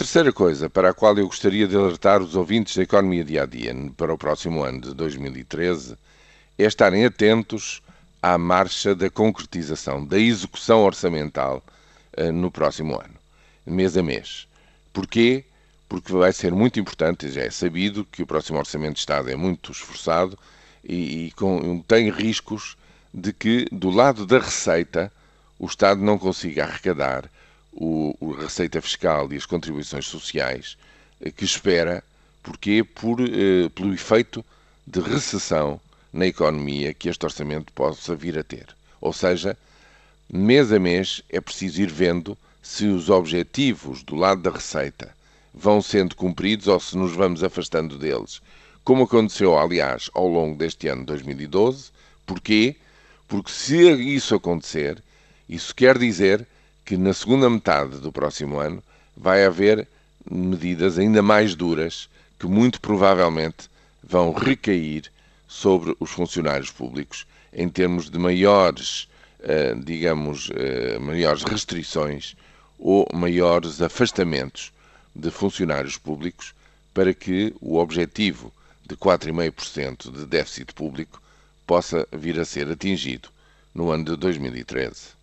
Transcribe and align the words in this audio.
terceira 0.00 0.32
coisa 0.32 0.70
para 0.70 0.88
a 0.88 0.94
qual 0.94 1.14
eu 1.18 1.26
gostaria 1.26 1.68
de 1.68 1.76
alertar 1.76 2.22
os 2.22 2.34
ouvintes 2.34 2.74
da 2.74 2.82
economia 2.84 3.22
dia 3.22 3.42
a 3.42 3.46
dia 3.46 3.76
para 3.98 4.14
o 4.14 4.16
próximo 4.16 4.62
ano 4.62 4.80
de 4.80 4.94
2013 4.94 5.94
é 6.58 6.64
estarem 6.64 7.04
atentos 7.04 7.82
à 8.22 8.38
marcha 8.38 8.94
da 8.94 9.10
concretização, 9.10 10.02
da 10.02 10.18
execução 10.18 10.84
orçamental 10.84 11.62
uh, 12.16 12.32
no 12.32 12.50
próximo 12.50 12.94
ano, 12.94 13.12
mês 13.66 13.94
a 13.94 14.02
mês. 14.02 14.48
Porquê? 14.90 15.44
Porque 15.86 16.10
vai 16.14 16.32
ser 16.32 16.54
muito 16.54 16.80
importante, 16.80 17.30
já 17.30 17.42
é 17.42 17.50
sabido 17.50 18.02
que 18.10 18.22
o 18.22 18.26
próximo 18.26 18.56
Orçamento 18.56 18.94
de 18.94 19.00
Estado 19.00 19.30
é 19.30 19.36
muito 19.36 19.70
esforçado 19.70 20.38
e, 20.82 21.26
e 21.26 21.30
com, 21.32 21.84
tem 21.86 22.08
riscos 22.10 22.74
de 23.12 23.34
que, 23.34 23.66
do 23.70 23.90
lado 23.90 24.24
da 24.24 24.38
receita, 24.38 25.12
o 25.58 25.66
Estado 25.66 26.00
não 26.00 26.18
consiga 26.18 26.64
arrecadar 26.64 27.30
o, 27.72 28.14
o 28.20 28.32
receita 28.32 28.80
fiscal 28.80 29.32
e 29.32 29.36
as 29.36 29.46
contribuições 29.46 30.06
sociais 30.06 30.76
eh, 31.20 31.30
que 31.30 31.44
espera, 31.44 32.02
porque 32.42 32.82
por, 32.82 33.20
eh, 33.20 33.68
pelo 33.74 33.94
efeito 33.94 34.44
de 34.86 35.00
recessão 35.00 35.80
na 36.12 36.26
economia 36.26 36.92
que 36.92 37.08
este 37.08 37.24
orçamento 37.24 37.72
possa 37.72 38.14
vir 38.14 38.38
a 38.38 38.42
ter. 38.42 38.66
Ou 39.00 39.12
seja, 39.12 39.56
mês 40.28 40.72
a 40.72 40.78
mês 40.78 41.22
é 41.28 41.40
preciso 41.40 41.82
ir 41.82 41.90
vendo 41.90 42.36
se 42.62 42.86
os 42.86 43.08
objetivos 43.08 44.02
do 44.02 44.14
lado 44.14 44.42
da 44.42 44.50
receita 44.50 45.14
vão 45.54 45.80
sendo 45.80 46.14
cumpridos 46.14 46.66
ou 46.68 46.78
se 46.78 46.96
nos 46.96 47.12
vamos 47.12 47.42
afastando 47.42 47.98
deles, 47.98 48.40
como 48.84 49.04
aconteceu, 49.04 49.58
aliás, 49.58 50.10
ao 50.14 50.26
longo 50.26 50.56
deste 50.56 50.88
ano 50.88 51.04
2012. 51.04 51.90
Porquê? 52.26 52.76
Porque 53.28 53.50
se 53.50 53.90
isso 53.92 54.34
acontecer, 54.34 55.02
isso 55.48 55.74
quer 55.74 55.98
dizer 55.98 56.46
que 56.90 56.96
na 56.96 57.14
segunda 57.14 57.48
metade 57.48 58.00
do 58.00 58.10
próximo 58.10 58.58
ano 58.58 58.82
vai 59.16 59.44
haver 59.44 59.86
medidas 60.28 60.98
ainda 60.98 61.22
mais 61.22 61.54
duras 61.54 62.10
que 62.36 62.48
muito 62.48 62.80
provavelmente 62.80 63.70
vão 64.02 64.32
recair 64.32 65.04
sobre 65.46 65.94
os 66.00 66.10
funcionários 66.10 66.72
públicos 66.72 67.28
em 67.52 67.68
termos 67.68 68.10
de 68.10 68.18
maiores, 68.18 69.08
eh, 69.38 69.72
digamos, 69.76 70.50
eh, 70.52 70.98
maiores 70.98 71.44
restrições 71.44 72.34
ou 72.76 73.06
maiores 73.14 73.80
afastamentos 73.80 74.72
de 75.14 75.30
funcionários 75.30 75.96
públicos 75.96 76.52
para 76.92 77.14
que 77.14 77.54
o 77.60 77.78
objetivo 77.78 78.52
de 78.84 78.96
4,5% 78.96 80.10
de 80.10 80.26
déficit 80.26 80.74
público 80.74 81.22
possa 81.64 82.04
vir 82.10 82.40
a 82.40 82.44
ser 82.44 82.68
atingido 82.68 83.28
no 83.72 83.92
ano 83.92 84.06
de 84.06 84.16
2013. 84.16 85.19